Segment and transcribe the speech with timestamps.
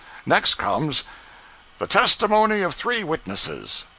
[0.25, 1.03] Next comes:
[1.77, 3.85] THE TESTIMONY OF THREE WITNESSES.